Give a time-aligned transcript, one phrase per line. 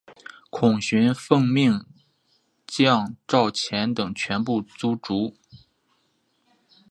[0.49, 1.85] 孔循奉命
[2.65, 5.35] 将赵虔等全部族诛。